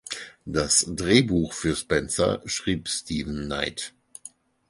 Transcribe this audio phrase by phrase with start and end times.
[0.47, 3.93] Das Drehbuch für "Spencer" schrieb Steven Knight.